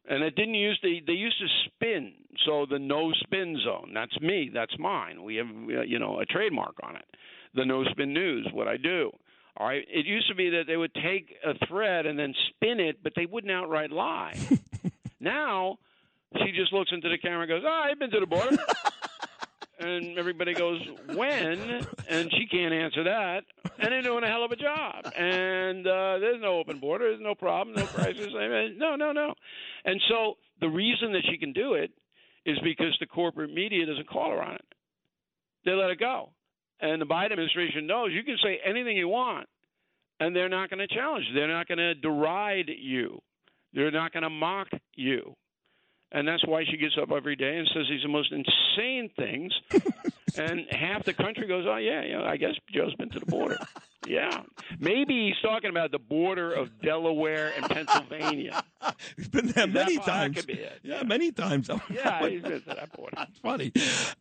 and 0.07 0.23
it 0.23 0.37
didn't 0.37 0.55
use 0.55 0.79
to, 0.81 1.01
they 1.07 1.15
used 1.15 1.39
to 1.39 1.47
spin. 1.65 2.13
So 2.45 2.67
the 2.69 2.79
no 2.79 3.11
spin 3.25 3.59
zone. 3.65 3.93
That's 3.95 4.21
me. 4.21 4.51
That's 4.53 4.79
mine. 4.79 5.23
We 5.23 5.37
have 5.37 5.47
you 5.89 5.99
know 5.99 6.21
a 6.21 6.27
trademark 6.27 6.75
on 6.83 6.97
it. 6.97 7.07
The 7.55 7.65
no 7.65 7.85
spin 7.87 8.13
news. 8.13 8.47
What 8.53 8.69
I 8.69 8.77
do. 8.77 9.11
All 9.57 9.67
right. 9.67 9.85
It 9.89 10.05
used 10.05 10.29
to 10.29 10.35
be 10.35 10.51
that 10.51 10.65
they 10.67 10.77
would 10.77 10.95
take 10.95 11.35
a 11.43 11.55
thread 11.67 12.05
and 12.05 12.19
then 12.19 12.35
spin 12.51 12.81
it, 12.81 13.03
but 13.03 13.15
they 13.17 13.25
wouldn't 13.25 13.51
outright 13.51 13.91
lie. 13.91 14.39
now 15.21 15.79
she 16.37 16.53
just 16.53 16.75
looks 16.75 16.91
into 16.93 17.09
the 17.09 17.17
camera 17.17 17.41
and 17.41 17.49
goes, 17.49 17.63
"Oh, 17.67 17.83
I've 17.91 17.99
been 17.99 18.11
to 18.11 18.21
the 18.21 18.27
border." 18.27 18.59
and 19.79 20.19
everybody 20.19 20.55
goes, 20.55 20.81
"When?" 21.15 21.87
And 22.09 22.33
she 22.33 22.47
can't 22.47 22.73
answer 22.73 23.05
that, 23.05 23.45
and 23.79 23.93
they're 23.93 24.03
doing 24.03 24.25
a 24.25 24.27
hell 24.27 24.45
of 24.45 24.53
a 24.53 24.57
job. 24.57 25.13
And 25.17 25.87
uh, 25.87 26.19
there's 26.19 26.41
no 26.41 26.59
open 26.59 26.79
border, 26.79 27.09
there's 27.09 27.21
no 27.21 27.35
problem, 27.35 27.77
no 27.77 27.87
crisis. 27.87 28.29
I 28.37 28.49
mean, 28.49 28.79
no, 28.79 28.97
no, 28.97 29.13
no. 29.13 29.35
And 29.85 30.01
so 30.09 30.37
the 30.61 30.69
reason 30.69 31.13
that 31.13 31.23
she 31.31 31.39
can 31.39 31.53
do 31.53 31.75
it 31.75 31.91
is 32.45 32.59
because 32.63 32.97
the 33.01 33.07
corporate 33.07 33.53
media 33.53 33.87
doesn't 33.87 34.09
call 34.09 34.31
her 34.31 34.43
on 34.43 34.55
it. 34.55 34.65
They 35.65 35.73
let 35.73 35.91
it 35.91 36.01
go, 36.01 36.31
and 36.81 37.01
the 37.01 37.07
Biden 37.07 37.33
administration 37.33 37.87
knows 37.87 38.11
you 38.13 38.25
can 38.25 38.39
say 38.43 38.59
anything 38.65 38.97
you 38.97 39.09
want, 39.09 39.49
and 40.21 40.35
they're 40.35 40.49
not 40.49 40.71
going 40.71 40.87
to 40.87 40.95
challenge. 40.95 41.27
They're 41.35 41.49
not 41.49 41.69
going 41.69 41.79
to 41.79 41.95
deride 41.95 42.71
you. 42.79 43.21
They're 43.73 43.91
not 43.91 44.13
going 44.13 44.23
to 44.23 44.31
mock 44.31 44.69
you. 44.95 45.37
And 46.11 46.27
that's 46.27 46.47
why 46.47 46.65
she 46.65 46.77
gets 46.77 46.97
up 47.01 47.13
every 47.13 47.37
day 47.37 47.59
and 47.59 47.69
says 47.75 47.87
these 47.89 48.03
are 48.03 48.09
the 48.09 48.13
most 48.13 48.33
insane 48.33 49.11
things. 49.17 49.53
and 50.37 50.67
half 50.71 51.05
the 51.05 51.13
country 51.13 51.47
goes, 51.47 51.67
"Oh 51.69 51.77
yeah, 51.77 52.03
yeah, 52.03 52.23
I 52.23 52.37
guess 52.37 52.55
Joe's 52.73 52.95
been 52.95 53.11
to 53.11 53.21
the 53.21 53.27
border." 53.27 53.59
yeah, 54.09 54.43
maybe 54.81 55.27
he's 55.27 55.41
talking 55.43 55.71
about 55.71 55.91
the 55.91 55.99
border 55.99 56.53
of 56.53 56.81
Delaware 56.81 57.53
and 57.57 57.69
Pennsylvania. 57.69 58.65
He's 59.17 59.29
been 59.29 59.49
there 59.49 59.67
many 59.67 59.99
times. 59.99 60.45
it. 60.49 60.81
Yeah, 60.83 61.03
many 61.03 61.33
times. 61.33 61.69
Yeah, 61.91 62.29
he's 62.29 62.43
been 62.43 62.61
to 62.63 62.67
that 62.69 62.93
point. 62.93 63.15
That's 63.17 63.39
funny. 63.39 63.73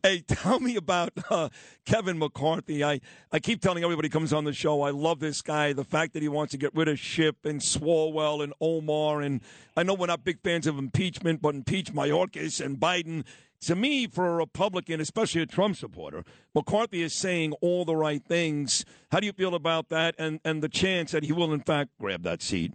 Hey, 0.02 0.24
tell 0.26 0.58
me 0.58 0.74
about 0.76 1.12
uh, 1.30 1.48
Kevin 1.84 2.18
McCarthy. 2.18 2.82
I, 2.82 3.00
I 3.30 3.38
keep 3.38 3.60
telling 3.60 3.84
everybody 3.84 4.08
who 4.08 4.12
comes 4.12 4.32
on 4.32 4.44
the 4.44 4.52
show, 4.52 4.82
I 4.82 4.90
love 4.90 5.20
this 5.20 5.42
guy. 5.42 5.72
The 5.72 5.84
fact 5.84 6.12
that 6.14 6.22
he 6.22 6.28
wants 6.28 6.50
to 6.52 6.58
get 6.58 6.74
rid 6.74 6.88
of 6.88 6.98
Schiff 6.98 7.36
and 7.44 7.60
Swalwell 7.60 8.42
and 8.42 8.52
Omar. 8.60 9.20
And 9.20 9.40
I 9.76 9.84
know 9.84 9.94
we're 9.94 10.06
not 10.06 10.24
big 10.24 10.40
fans 10.42 10.66
of 10.66 10.76
impeachment, 10.76 11.40
but 11.40 11.54
impeach 11.54 11.92
Mayorkas 11.92 12.64
and 12.64 12.78
Biden. 12.78 13.24
To 13.62 13.74
me, 13.74 14.06
for 14.06 14.26
a 14.28 14.34
Republican, 14.36 15.00
especially 15.00 15.42
a 15.42 15.46
Trump 15.46 15.76
supporter, 15.76 16.24
McCarthy 16.54 17.02
is 17.02 17.12
saying 17.12 17.54
all 17.60 17.84
the 17.84 17.96
right 17.96 18.22
things. 18.24 18.84
How 19.10 19.18
do 19.20 19.26
you 19.26 19.32
feel 19.32 19.54
about 19.54 19.88
that 19.88 20.14
and, 20.18 20.38
and 20.44 20.62
the 20.62 20.68
chance 20.68 21.10
that 21.10 21.24
he 21.24 21.32
will, 21.32 21.52
in 21.52 21.60
fact, 21.60 21.90
grab 22.00 22.22
that 22.22 22.40
seat? 22.40 22.72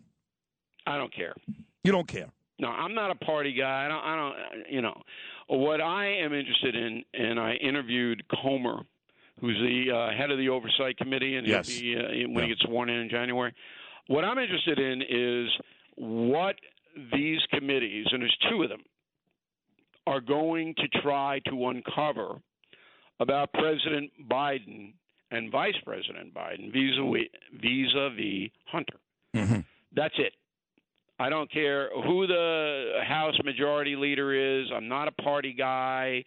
I 0.86 0.98
don't 0.98 1.14
care. 1.14 1.34
You 1.86 1.92
don't 1.94 2.08
care. 2.08 2.28
No, 2.60 2.68
I'm 2.68 2.94
not 2.94 3.12
a 3.12 3.16
party 3.16 3.54
guy. 3.54 3.86
I 3.86 3.88
don't. 3.88 4.04
I 4.04 4.16
don't. 4.16 4.72
You 4.72 4.82
know, 4.82 5.02
what 5.48 5.80
I 5.82 6.06
am 6.08 6.34
interested 6.34 6.76
in, 6.76 7.04
and 7.14 7.40
I 7.40 7.54
interviewed 7.56 8.24
Comer, 8.42 8.82
who's 9.40 9.58
the 9.58 9.92
uh, 9.92 10.18
head 10.18 10.32
of 10.32 10.38
the 10.38 10.50
oversight 10.50 10.98
committee, 10.98 11.36
and 11.38 11.48
Yes. 11.48 11.70
he'll 11.70 11.82
be 11.82 11.96
uh, 11.98 12.28
when 12.30 12.36
Yeah. 12.36 12.42
he 12.44 12.48
gets 12.50 12.62
sworn 12.62 12.90
in 12.90 13.00
in 13.02 13.10
January. 13.10 13.54
What 14.08 14.24
I'm 14.26 14.38
interested 14.38 14.80
in 14.80 15.02
is 15.02 15.50
what 15.96 16.56
these 17.14 17.40
committees, 17.52 18.06
and 18.12 18.22
there's 18.22 18.38
two 18.52 18.62
of 18.64 18.70
them, 18.70 18.84
are 20.06 20.22
going 20.22 20.76
to 20.76 20.88
try 21.02 21.40
to 21.50 21.68
uncover 21.70 22.42
about 23.20 23.54
President 23.54 24.12
Biden 24.30 24.94
and 25.32 25.52
Vice 25.52 25.76
President 25.86 26.34
Biden 26.34 26.72
vis-a-vis, 26.72 27.28
vis-a-vis 27.54 28.50
Hunter. 28.66 29.00
Mm-hmm. 29.36 29.60
That's 29.96 30.16
it. 30.18 30.34
I 31.20 31.30
don't 31.30 31.52
care 31.52 31.90
who 32.06 32.28
the 32.28 33.00
House 33.08 33.36
Majority 33.44 33.96
Leader 33.96 34.62
is. 34.62 34.68
I'm 34.76 34.88
not 34.88 35.08
a 35.08 35.12
party 35.12 35.54
guy. 35.54 36.24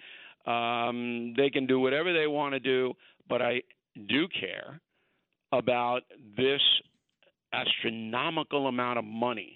Um, 0.47 1.35
they 1.37 1.51
can 1.51 1.67
do 1.67 1.81
whatever 1.81 2.13
they 2.13 2.27
want 2.27 2.55
to 2.55 2.61
do, 2.61 2.95
but 3.29 3.43
I 3.43 3.63
do 4.09 4.29
care 4.29 4.81
about 5.53 6.03
this 6.37 6.61
astronomical 7.53 8.69
amount 8.69 8.99
of 8.99 9.05
money 9.05 9.56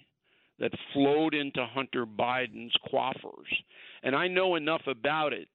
that 0.61 0.73
flowed 0.93 1.35
into 1.35 1.64
Hunter 1.67 2.07
Biden's 2.07 2.75
coffers. 2.90 3.49
And 4.02 4.14
I 4.14 4.29
know 4.29 4.55
enough 4.55 4.83
about 4.87 5.33
it 5.33 5.49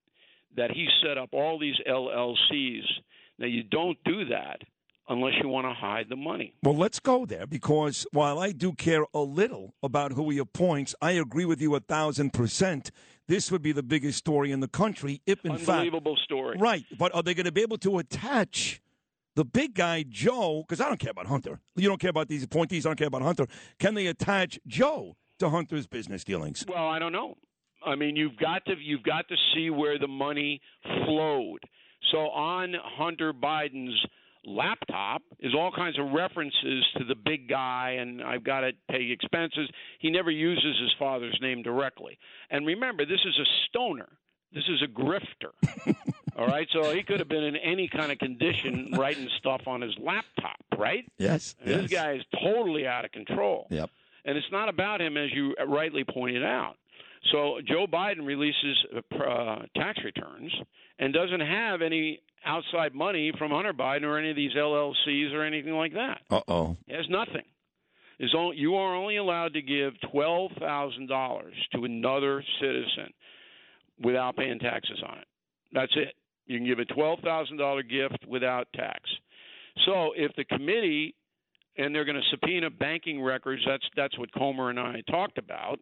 that 0.57 0.71
he 0.71 0.88
set 1.03 1.17
up 1.17 1.29
all 1.31 1.57
these 1.59 1.75
LLCs. 1.88 2.83
Now, 3.39 3.47
you 3.47 3.63
don't 3.63 3.97
do 4.05 4.25
that 4.25 4.62
unless 5.07 5.33
you 5.41 5.50
want 5.50 5.67
to 5.67 5.74
hide 5.74 6.07
the 6.09 6.15
money. 6.15 6.55
Well, 6.63 6.75
let's 6.75 7.00
go 7.00 7.25
there 7.25 7.45
because 7.45 8.07
while 8.12 8.39
I 8.39 8.51
do 8.51 8.74
care 8.74 9.05
a 9.13 9.19
little 9.19 9.75
about 9.83 10.13
who 10.13 10.29
he 10.31 10.38
appoints, 10.39 10.95
I 11.01 11.12
agree 11.12 11.45
with 11.45 11.62
you 11.62 11.75
a 11.75 11.79
thousand 11.79 12.33
percent. 12.33 12.91
This 13.27 13.51
would 13.51 13.62
be 13.62 13.71
the 13.71 13.83
biggest 13.83 14.17
story 14.19 14.51
in 14.51 14.59
the 14.59 14.67
country 14.67 15.21
if, 15.25 15.43
in 15.45 15.57
fact, 15.57 15.69
Unbelievable 15.69 16.15
story. 16.24 16.57
right. 16.59 16.85
But 16.97 17.13
are 17.13 17.21
they 17.24 17.33
going 17.33 17.45
to 17.45 17.51
be 17.51 17.62
able 17.62 17.77
to 17.79 17.97
attach 18.00 18.81
the 19.36 19.46
big 19.46 19.75
guy 19.75 20.04
Joe? 20.08 20.63
Because 20.68 20.82
I 20.82 20.88
don't 20.88 21.00
care 21.00 21.12
about 21.12 21.27
Hunter. 21.27 21.60
You 21.75 21.88
don't 21.88 22.00
care 22.00 22.10
about 22.10 22.27
these 22.27 22.44
appointees. 22.44 22.86
I 22.86 22.89
don't 22.89 22.98
care 22.98 23.08
about 23.08 23.22
Hunter. 23.22 23.48
Can 23.80 23.94
they 23.94 24.08
attach 24.08 24.60
Joe 24.68 25.15
to 25.39 25.50
Hunter's 25.50 25.88
business 25.88 26.24
dealings? 26.24 26.65
Well, 26.68 26.88
I 26.88 27.00
don't 27.00 27.12
know. 27.12 27.36
I 27.86 27.96
mean, 27.96 28.15
you've 28.15 28.38
got 28.38 28.65
to 28.65 28.75
you've 28.82 29.04
got 29.04 29.27
to 29.30 29.36
see 29.54 29.70
where 29.70 30.00
the 30.00 30.08
money 30.08 30.62
flowed. 31.06 31.60
So 32.12 32.18
on 32.18 32.74
Hunter 32.98 33.34
Biden's 33.34 34.00
laptop 34.46 35.22
is 35.39 35.54
all 35.56 35.72
kinds 35.75 35.98
of 36.00 36.12
references 36.12 36.86
to 36.98 37.04
the 37.04 37.15
big 37.15 37.50
guy 37.50 37.98
and 38.00 38.22
I've 38.22 38.44
got 38.44 38.62
to 38.62 38.72
pay 38.89 39.10
expenses. 39.12 39.70
He 40.00 40.12
never 40.12 40.30
uses 40.32 40.80
his 40.80 40.92
father's 41.00 41.38
name 41.42 41.63
directly. 41.63 42.18
And 42.50 42.65
remember, 42.65 43.06
this 43.06 43.22
is 43.25 43.38
a 43.39 43.48
stoner. 43.68 44.10
This 44.54 44.63
is 44.70 44.84
a 44.84 44.88
grifter. 44.88 45.51
all 46.38 46.48
right, 46.48 46.68
so 46.74 46.94
he 46.94 47.01
could 47.04 47.20
have 47.20 47.30
been 47.30 47.44
in 47.44 47.56
any 47.56 47.88
kind 47.88 48.12
of 48.12 48.18
condition 48.20 48.89
writing 48.98 49.30
stuff 49.39 49.62
on 49.68 49.82
his 49.82 49.94
laptop, 50.00 50.58
right? 50.77 51.10
Yes. 51.18 51.56
And 51.63 51.82
This 51.84 51.92
guy 51.92 52.13
is 52.13 52.24
totally 52.44 52.86
out 52.86 53.06
of 53.06 53.12
control. 53.12 53.68
Yep. 53.70 53.89
And 54.25 54.38
it's 54.38 54.51
not 54.51 54.68
about 54.70 55.01
him, 55.01 55.18
as 55.18 55.30
you 55.34 55.56
rightly 55.68 56.04
pointed 56.04 56.44
out. 56.44 56.75
So 57.32 57.60
Joe 57.65 57.86
Biden 57.88 58.25
releases 58.25 58.77
uh, 58.96 59.60
tax 59.75 60.00
returns 60.04 60.51
and 61.00 61.13
doesn't 61.13 61.39
have 61.42 61.82
any 61.82 62.22
outside 62.46 62.94
money 62.94 63.32
from 63.38 63.51
Hunter 63.51 63.74
Biden 63.74 64.04
or 64.04 64.18
any 64.18 64.30
of 64.30 64.36
these 64.36 64.54
LLCs 64.54 65.34
or 65.34 65.44
anything 65.44 65.74
like 65.74 65.94
that. 65.94 66.20
Uh 66.30 66.42
oh. 66.48 66.77
He 66.86 66.94
has 66.94 67.06
nothing. 67.10 67.44
Is 68.20 68.34
only, 68.38 68.58
you 68.58 68.75
are 68.75 68.96
only 68.96 69.18
allowed 69.18 69.54
to 69.56 69.62
give 69.62 69.94
twelve 70.12 70.51
thousand 70.60 71.08
dollars 71.08 71.54
to 71.74 71.84
another 71.84 72.44
citizen 72.62 73.12
without 74.01 74.38
paying 74.38 74.60
taxes 74.60 75.01
on 75.06 75.18
it. 75.18 75.27
That's 75.74 75.92
it. 75.96 76.13
You 76.47 76.57
can 76.57 76.67
give 76.67 76.79
a 76.79 76.85
twelve 76.85 77.19
thousand 77.19 77.57
dollar 77.57 77.83
gift 77.83 78.25
without 78.27 78.67
tax. 78.73 79.01
So 79.85 80.13
if 80.15 80.31
the 80.35 80.45
committee 80.45 81.15
and 81.77 81.93
they're 81.93 82.05
going 82.05 82.15
to 82.15 82.29
subpoena 82.31 82.69
banking 82.69 83.21
records, 83.21 83.61
that's 83.67 83.83
that's 83.95 84.17
what 84.17 84.31
Comer 84.33 84.69
and 84.69 84.79
I 84.79 85.01
talked 85.09 85.37
about. 85.37 85.79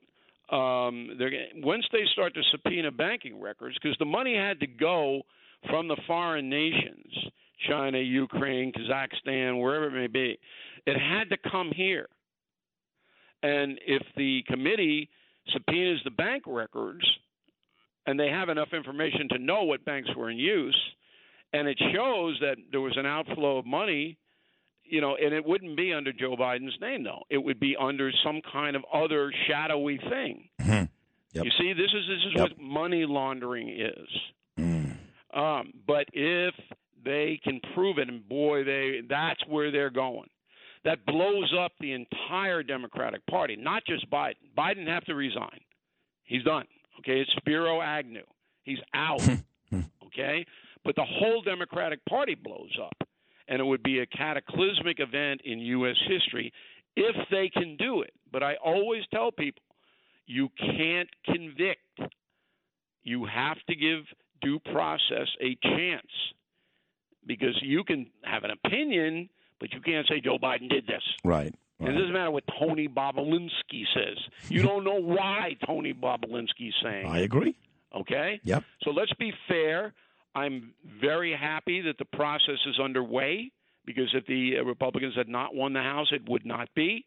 Um, 0.52 1.12
they're 1.18 1.32
once 1.58 1.86
they 1.92 2.04
start 2.14 2.34
to 2.36 2.42
subpoena 2.52 2.92
banking 2.92 3.40
records, 3.40 3.78
because 3.82 3.98
the 4.00 4.06
money 4.06 4.36
had 4.36 4.60
to 4.60 4.68
go 4.68 5.22
from 5.70 5.88
the 5.88 5.98
foreign 6.08 6.50
nations, 6.50 7.14
China, 7.70 7.98
Ukraine, 7.98 8.74
Kazakhstan, 8.74 9.62
wherever 9.62 9.88
it 9.88 9.94
may 9.94 10.08
be, 10.08 10.38
it 10.86 10.98
had 11.00 11.30
to 11.30 11.38
come 11.50 11.72
here. 11.74 12.08
And 13.42 13.80
if 13.86 14.02
the 14.18 14.44
committee 14.48 15.10
subpoenas 15.52 16.00
the 16.04 16.12
bank 16.12 16.44
records, 16.46 17.06
and 18.06 18.20
they 18.20 18.30
have 18.30 18.50
enough 18.50 18.74
information 18.74 19.28
to 19.30 19.38
know 19.40 19.64
what 19.64 19.84
banks 19.86 20.10
were 20.16 20.30
in 20.30 20.38
use, 20.38 20.78
and 21.54 21.68
it 21.68 21.78
shows 21.94 22.38
that 22.42 22.58
there 22.72 22.82
was 22.82 22.98
an 22.98 23.06
outflow 23.06 23.58
of 23.58 23.66
money, 23.66 24.18
you 24.84 25.00
know, 25.02 25.16
and 25.16 25.34
it 25.34 25.46
wouldn't 25.46 25.78
be 25.78 25.94
under 25.94 26.12
Joe 26.12 26.36
Biden's 26.36 26.80
name 26.82 27.04
though. 27.04 27.24
It 27.30 27.38
would 27.38 27.60
be 27.60 27.76
under 27.80 28.12
some 28.24 28.42
kind 28.52 28.76
of 28.76 28.84
other 28.94 29.32
shadowy 29.48 29.98
thing. 29.98 30.50
Mhm. 30.62 30.90
Yep. 31.34 31.46
You 31.46 31.52
see, 31.58 31.74
this 31.74 31.92
is 31.94 32.08
this 32.08 32.26
is 32.26 32.34
Yep. 32.36 32.42
what 32.50 32.60
money 32.60 33.06
laundering 33.06 33.70
is. 33.70 34.08
Mm. 34.60 34.98
Um, 35.34 35.74
but 35.88 36.08
if 36.14 36.54
they 37.04 37.38
can 37.44 37.60
prove 37.74 37.98
it, 37.98 38.08
and 38.10 38.28
boy, 38.28 38.64
they 38.64 39.02
that's 39.08 39.46
where 39.48 39.72
they're 39.72 39.90
going. 39.90 40.30
That 40.84 41.06
blows 41.06 41.54
up 41.58 41.72
the 41.80 41.94
entire 41.94 42.62
Democratic 42.62 43.26
Party, 43.26 43.56
not 43.56 43.86
just 43.86 44.10
Biden. 44.10 44.36
Biden 44.56 44.86
have 44.88 45.06
to 45.06 45.16
resign. 45.16 45.62
He's 46.26 46.44
done. 46.44 46.68
Okay, 47.00 47.20
it's 47.20 47.32
Spiro 47.38 47.82
Agnew. 47.82 48.24
He's 48.64 48.80
out. 48.94 49.22
okay, 50.06 50.46
but 50.86 50.96
the 50.96 51.06
whole 51.06 51.42
Democratic 51.42 52.04
Party 52.06 52.36
blows 52.36 52.78
up, 52.82 53.08
and 53.48 53.60
it 53.60 53.64
would 53.64 53.84
be 53.84 54.00
a 54.00 54.06
cataclysmic 54.06 55.00
event 55.00 55.42
in 55.44 55.60
U.S. 55.60 55.98
history 56.08 56.52
if 56.96 57.16
they 57.32 57.50
can 57.50 57.76
do 57.78 58.02
it. 58.02 58.14
But 58.32 58.44
I 58.44 58.56
always 58.64 59.04
tell 59.12 59.32
people, 59.32 59.64
you 60.26 60.50
can't 60.58 61.10
convict. 61.26 61.80
You 63.04 63.26
have 63.26 63.58
to 63.68 63.76
give 63.76 64.04
due 64.42 64.60
process 64.60 65.28
a 65.42 65.58
chance 65.62 66.08
because 67.26 67.58
you 67.62 67.84
can 67.84 68.08
have 68.24 68.44
an 68.44 68.52
opinion, 68.52 69.30
but 69.60 69.74
you 69.74 69.82
can't 69.82 70.08
say 70.08 70.22
Joe 70.22 70.38
Biden 70.38 70.70
did 70.70 70.86
this. 70.88 71.04
Right. 71.24 71.54
And 71.86 71.96
it 71.96 72.00
doesn't 72.00 72.14
matter 72.14 72.32
what 72.32 72.44
Tony 72.60 72.88
Bobulinski 72.88 73.84
says. 73.94 74.18
You 74.50 74.62
don't 74.68 74.84
know 74.84 75.00
why 75.00 75.56
Tony 75.66 75.94
Bobulinski's 75.94 76.76
saying. 76.84 77.08
I 77.08 77.20
agree. 77.20 77.56
Okay? 77.96 78.40
Yep. 78.44 78.64
So 78.84 78.92
let's 78.92 79.14
be 79.14 79.32
fair. 79.48 79.94
I'm 80.36 80.74
very 81.00 81.36
happy 81.40 81.82
that 81.82 81.98
the 82.00 82.06
process 82.06 82.58
is 82.68 82.80
underway 82.80 83.52
because 83.86 84.10
if 84.14 84.26
the 84.26 84.58
uh, 84.60 84.64
Republicans 84.64 85.14
had 85.16 85.28
not 85.28 85.54
won 85.54 85.74
the 85.74 85.82
House, 85.82 86.08
it 86.12 86.28
would 86.28 86.46
not 86.46 86.70
be. 86.76 87.06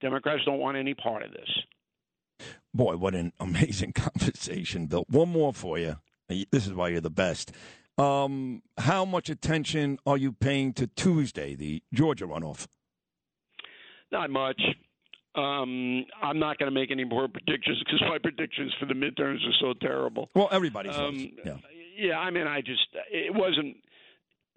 Democrats 0.00 0.42
don't 0.44 0.60
want 0.60 0.76
any 0.76 0.94
part 0.94 1.24
of 1.24 1.32
this. 1.32 2.46
Boy, 2.72 2.96
what 2.96 3.14
an 3.14 3.32
amazing 3.40 3.92
conversation, 3.94 4.86
Bill. 4.86 5.04
One 5.08 5.30
more 5.30 5.52
for 5.52 5.78
you. 5.78 5.96
This 6.28 6.66
is 6.66 6.74
why 6.74 6.88
you're 6.88 7.00
the 7.00 7.10
best. 7.10 7.52
Um, 7.96 8.62
how 8.78 9.04
much 9.04 9.28
attention 9.28 9.98
are 10.06 10.16
you 10.16 10.32
paying 10.32 10.72
to 10.74 10.86
Tuesday, 10.86 11.56
the 11.56 11.82
Georgia 11.92 12.26
runoff? 12.26 12.68
Not 14.12 14.30
much. 14.30 14.60
Um, 15.34 16.04
I'm 16.22 16.38
not 16.38 16.58
going 16.58 16.72
to 16.72 16.74
make 16.74 16.90
any 16.90 17.04
more 17.04 17.28
predictions 17.28 17.78
because 17.84 18.02
my 18.08 18.18
predictions 18.22 18.74
for 18.80 18.86
the 18.86 18.94
midterms 18.94 19.46
are 19.46 19.54
so 19.60 19.74
terrible. 19.80 20.30
Well, 20.34 20.48
everybody's. 20.50 20.96
Um, 20.96 21.30
yeah. 21.44 21.56
yeah, 21.96 22.18
I 22.18 22.30
mean, 22.30 22.46
I 22.46 22.60
just 22.60 22.86
it 23.10 23.34
wasn't 23.34 23.76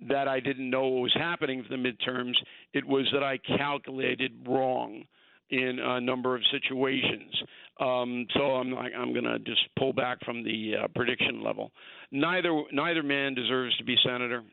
that 0.09 0.27
I 0.27 0.39
didn't 0.39 0.69
know 0.69 0.87
what 0.87 1.01
was 1.03 1.15
happening 1.15 1.63
for 1.63 1.69
the 1.69 1.75
midterms. 1.75 2.33
It 2.73 2.85
was 2.85 3.07
that 3.13 3.23
I 3.23 3.37
calculated 3.57 4.31
wrong 4.47 5.03
in 5.51 5.79
a 5.79 5.99
number 6.01 6.35
of 6.35 6.41
situations. 6.51 7.35
Um, 7.79 8.25
so 8.33 8.41
I'm 8.55 8.71
like, 8.71 8.93
I'm 8.97 9.11
going 9.11 9.25
to 9.25 9.39
just 9.39 9.61
pull 9.77 9.93
back 9.93 10.19
from 10.25 10.43
the 10.43 10.73
uh, 10.83 10.87
prediction 10.95 11.43
level. 11.43 11.71
Neither 12.11 12.63
neither 12.71 13.03
man 13.03 13.35
deserves 13.35 13.75
to 13.77 13.83
be 13.83 13.95
senator. 14.03 14.43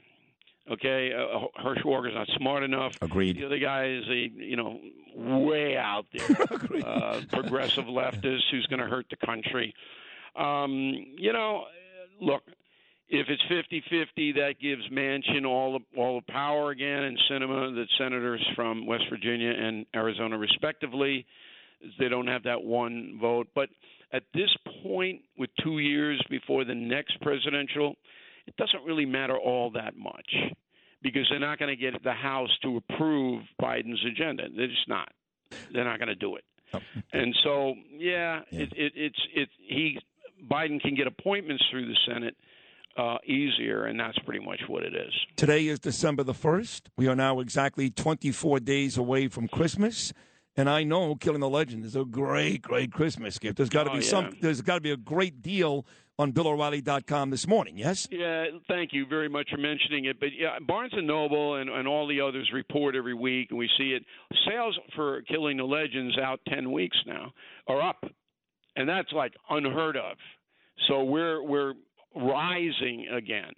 Okay, 0.71 1.13
uh, 1.13 1.47
Herschberger's 1.63 2.15
not 2.15 2.29
smart 2.37 2.63
enough. 2.63 2.97
Agreed. 3.01 3.39
The 3.39 3.47
other 3.47 3.59
guy 3.59 3.87
is 3.87 4.05
a 4.09 4.31
you 4.35 4.57
know 4.57 4.79
way 5.15 5.77
out 5.77 6.07
there, 6.13 6.37
uh, 6.87 7.23
progressive 7.33 7.87
leftist 7.87 8.43
who's 8.51 8.67
going 8.67 8.81
to 8.81 8.87
hurt 8.87 9.07
the 9.11 9.17
country. 9.27 9.75
Um, 10.37 10.95
you 11.17 11.33
know, 11.33 11.65
look, 12.21 12.43
if 13.09 13.27
it's 13.29 13.43
50-50, 13.51 14.35
that 14.35 14.61
gives 14.61 14.87
Manchin 14.91 15.47
all 15.47 15.79
the, 15.79 16.01
all 16.01 16.21
the 16.21 16.33
power 16.33 16.71
again, 16.71 17.05
and 17.05 17.19
Sinema, 17.31 17.75
the 17.75 17.87
senators 17.97 18.47
from 18.55 18.87
West 18.87 19.05
Virginia 19.11 19.51
and 19.51 19.87
Arizona, 19.95 20.37
respectively. 20.37 21.27
They 21.99 22.09
don't 22.09 22.27
have 22.27 22.43
that 22.43 22.63
one 22.63 23.19
vote, 23.21 23.49
but 23.55 23.71
at 24.13 24.25
this 24.35 24.55
point, 24.83 25.23
with 25.39 25.51
two 25.63 25.79
years 25.79 26.23
before 26.29 26.65
the 26.65 26.75
next 26.75 27.21
presidential, 27.21 27.95
it 28.49 28.57
doesn't 28.57 28.83
really 28.85 29.05
matter 29.05 29.37
all 29.37 29.71
that 29.73 29.95
much 29.97 30.35
because 31.03 31.27
they're 31.31 31.39
not 31.39 31.59
going 31.59 31.69
to 31.69 31.77
get 31.77 32.03
the 32.03 32.13
House 32.13 32.51
to 32.63 32.79
approve 32.79 33.43
Biden's 33.61 34.03
agenda. 34.11 34.45
They're 34.57 34.69
just 34.69 34.89
not. 34.89 35.11
They're 35.73 35.85
not 35.85 35.99
going 35.99 36.09
to 36.09 36.15
do 36.15 36.37
it. 36.37 36.45
Oh. 36.73 36.81
And 37.13 37.35
so, 37.45 37.75
yeah, 37.93 38.41
yeah. 38.51 38.61
It, 38.61 38.73
it, 38.75 38.93
it's 38.97 39.21
it. 39.35 39.49
He 39.59 39.99
Biden 40.51 40.81
can 40.81 40.95
get 40.95 41.07
appointments 41.07 41.63
through 41.71 41.87
the 41.89 41.97
Senate 42.07 42.37
uh, 42.97 43.19
easier, 43.27 43.85
and 43.85 44.01
that's 44.01 44.19
pretty 44.21 44.45
much 44.45 44.61
what 44.67 44.83
it 44.83 44.95
is. 44.95 45.13
Today 45.37 45.67
is 45.67 45.79
December 45.79 46.25
the 46.25 46.35
first. 46.35 46.89
We 46.97 47.07
are 47.07 47.17
now 47.17 47.41
exactly 47.41 47.91
24 47.91 48.61
days 48.61 48.97
away 48.97 49.29
from 49.29 49.49
Christmas. 49.49 50.13
And 50.59 50.69
I 50.69 50.83
know 50.83 51.15
Killing 51.15 51.39
the 51.41 51.49
Legend 51.49 51.85
is 51.85 51.95
a 51.95 52.05
great, 52.05 52.63
great 52.63 52.91
Christmas 52.91 53.39
gift. 53.39 53.59
There's 53.59 53.69
got 53.69 53.85
to 53.85 53.91
oh, 53.91 53.95
be 53.95 54.01
yeah. 54.01 54.11
some. 54.11 54.37
There's 54.43 54.61
got 54.61 54.75
to 54.75 54.81
be 54.81 54.91
a 54.91 54.97
great 54.97 55.41
deal 55.41 55.87
on 56.19 56.33
BillO'Reilly.com 56.33 57.31
this 57.31 57.47
morning. 57.47 57.79
Yes. 57.79 58.09
Yeah. 58.11 58.47
Thank 58.67 58.93
you 58.93 59.07
very 59.07 59.29
much 59.29 59.51
for 59.51 59.57
mentioning 59.57 60.07
it. 60.07 60.19
But 60.19 60.31
yeah, 60.37 60.59
Barnes 60.67 60.93
and 60.97 61.07
Noble 61.07 61.55
and, 61.55 61.71
and 61.71 61.87
all 61.87 62.09
the 62.09 62.21
others 62.21 62.51
report 62.53 62.97
every 62.97 63.15
week, 63.15 63.51
and 63.51 63.59
we 63.59 63.71
see 63.79 63.91
it. 63.93 64.03
Sales 64.49 64.77
for 64.97 65.23
Killing 65.23 65.59
the 65.59 65.63
Legends 65.63 66.19
out 66.19 66.41
ten 66.49 66.73
weeks 66.73 66.97
now 67.07 67.31
are 67.69 67.81
up, 67.81 68.03
and 68.75 68.89
that's 68.89 69.13
like 69.13 69.35
unheard 69.49 69.97
of. 69.97 70.17
So 70.89 71.05
we're 71.05 71.41
we're 71.41 71.75
rising 72.17 73.07
again 73.17 73.53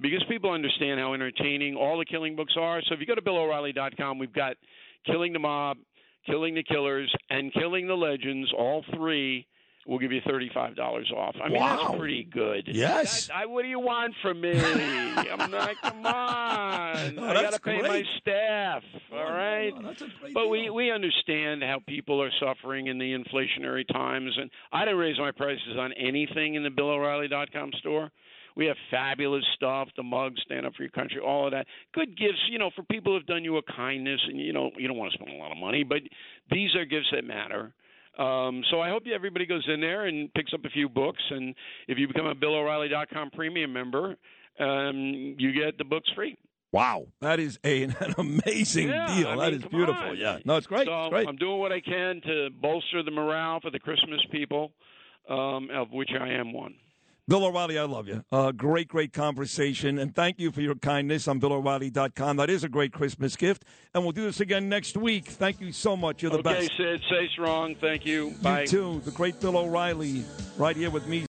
because 0.00 0.22
people 0.28 0.52
understand 0.52 1.00
how 1.00 1.12
entertaining 1.12 1.74
all 1.74 1.98
the 1.98 2.04
killing 2.04 2.36
books 2.36 2.54
are. 2.56 2.80
So 2.82 2.94
if 2.94 3.00
you 3.00 3.06
go 3.06 3.16
to 3.16 3.22
BillO'Reilly.com, 3.22 4.20
we've 4.20 4.32
got 4.32 4.56
Killing 5.06 5.32
the 5.32 5.40
Mob 5.40 5.78
Killing 6.26 6.54
the 6.54 6.62
Killers, 6.62 7.12
and 7.30 7.52
Killing 7.52 7.86
the 7.86 7.94
Legends, 7.94 8.52
all 8.56 8.84
three 8.94 9.46
will 9.86 9.98
give 9.98 10.12
you 10.12 10.20
thirty-five 10.26 10.74
dollars 10.74 11.10
off. 11.16 11.36
I 11.42 11.48
mean, 11.48 11.60
wow. 11.60 11.76
that's 11.76 11.98
pretty 11.98 12.24
good. 12.24 12.64
Yes. 12.66 13.28
That, 13.28 13.36
I, 13.36 13.46
what 13.46 13.62
do 13.62 13.68
you 13.68 13.78
want 13.78 14.14
from 14.20 14.40
me? 14.40 14.52
I'm 14.58 15.50
like, 15.50 15.80
come 15.80 16.00
oh, 16.04 16.08
on. 16.08 17.18
Oh, 17.18 17.24
I 17.24 17.34
got 17.34 17.52
to 17.52 17.60
pay 17.60 17.80
my 17.82 18.02
staff. 18.20 18.82
Oh, 19.12 19.16
all 19.16 19.32
right. 19.32 19.72
Oh, 19.76 19.82
that's 19.82 20.02
a 20.02 20.08
great 20.20 20.34
but 20.34 20.42
deal. 20.42 20.50
we 20.50 20.70
we 20.70 20.90
understand 20.90 21.62
how 21.62 21.80
people 21.86 22.20
are 22.22 22.32
suffering 22.40 22.88
in 22.88 22.98
the 22.98 23.12
inflationary 23.12 23.86
times, 23.86 24.36
and 24.38 24.50
I 24.72 24.84
didn't 24.84 24.98
raise 24.98 25.18
my 25.18 25.30
prices 25.30 25.76
on 25.78 25.92
anything 25.92 26.54
in 26.54 26.62
the 26.62 26.70
BillO'Reilly.com 26.70 27.72
store. 27.78 28.10
We 28.56 28.66
have 28.66 28.76
fabulous 28.90 29.44
stuff, 29.54 29.88
the 29.96 30.02
mugs, 30.02 30.40
stand 30.46 30.64
up 30.64 30.74
for 30.74 30.82
your 30.82 30.90
country, 30.90 31.20
all 31.20 31.46
of 31.46 31.52
that. 31.52 31.66
Good 31.92 32.16
gifts, 32.16 32.40
you 32.50 32.58
know, 32.58 32.70
for 32.74 32.82
people 32.84 33.14
who've 33.14 33.26
done 33.26 33.44
you 33.44 33.58
a 33.58 33.62
kindness, 33.62 34.20
and 34.26 34.40
you 34.40 34.52
know 34.52 34.70
you 34.78 34.88
don't 34.88 34.96
want 34.96 35.12
to 35.12 35.18
spend 35.18 35.30
a 35.30 35.38
lot 35.38 35.52
of 35.52 35.58
money, 35.58 35.84
but 35.84 35.98
these 36.50 36.74
are 36.74 36.84
gifts 36.84 37.08
that 37.12 37.24
matter. 37.24 37.72
Um, 38.18 38.62
so 38.70 38.80
I 38.80 38.88
hope 38.88 39.02
everybody 39.14 39.44
goes 39.44 39.66
in 39.68 39.80
there 39.80 40.06
and 40.06 40.32
picks 40.32 40.54
up 40.54 40.64
a 40.64 40.70
few 40.70 40.88
books, 40.88 41.22
and 41.30 41.54
if 41.86 41.98
you 41.98 42.08
become 42.08 42.26
a 42.26 42.34
BillO'Reilly.com 42.34 43.30
premium 43.32 43.72
member, 43.72 44.16
um, 44.58 45.36
you 45.38 45.52
get 45.52 45.76
the 45.76 45.84
books 45.84 46.08
free. 46.14 46.38
Wow, 46.72 47.06
that 47.20 47.38
is 47.38 47.58
a, 47.64 47.82
an 47.84 48.14
amazing 48.18 48.88
yeah, 48.88 49.06
deal. 49.06 49.28
I 49.28 49.30
mean, 49.30 49.38
that 49.38 49.52
is 49.52 49.64
beautiful. 49.64 50.02
On. 50.02 50.16
Yeah, 50.16 50.38
no, 50.44 50.56
it's 50.56 50.66
great. 50.66 50.86
So 50.86 51.04
it's 51.04 51.10
great. 51.10 51.28
I'm 51.28 51.36
doing 51.36 51.58
what 51.58 51.72
I 51.72 51.80
can 51.80 52.20
to 52.22 52.48
bolster 52.60 53.02
the 53.02 53.10
morale 53.10 53.60
for 53.60 53.70
the 53.70 53.78
Christmas 53.78 54.20
people, 54.30 54.72
um, 55.28 55.68
of 55.72 55.90
which 55.90 56.10
I 56.18 56.28
am 56.30 56.52
one. 56.52 56.74
Bill 57.28 57.44
O'Reilly, 57.44 57.76
I 57.76 57.82
love 57.82 58.06
you. 58.06 58.24
Uh, 58.30 58.52
great, 58.52 58.86
great 58.86 59.12
conversation. 59.12 59.98
And 59.98 60.14
thank 60.14 60.38
you 60.38 60.52
for 60.52 60.60
your 60.60 60.76
kindness 60.76 61.26
on 61.26 61.40
BillO'Reilly.com. 61.40 62.36
That 62.36 62.50
is 62.50 62.62
a 62.62 62.68
great 62.68 62.92
Christmas 62.92 63.34
gift. 63.34 63.64
And 63.94 64.04
we'll 64.04 64.12
do 64.12 64.22
this 64.22 64.38
again 64.38 64.68
next 64.68 64.96
week. 64.96 65.26
Thank 65.26 65.60
you 65.60 65.72
so 65.72 65.96
much. 65.96 66.22
You're 66.22 66.30
the 66.30 66.38
okay, 66.38 66.60
best. 66.60 66.72
Okay, 66.74 66.98
Sid. 66.98 67.02
Stay 67.06 67.28
strong. 67.32 67.74
Thank 67.80 68.06
you. 68.06 68.32
Bye. 68.42 68.60
You 68.60 68.66
too. 68.68 69.02
The 69.04 69.10
great 69.10 69.40
Bill 69.40 69.56
O'Reilly 69.56 70.24
right 70.56 70.76
here 70.76 70.90
with 70.90 71.08
me. 71.08 71.24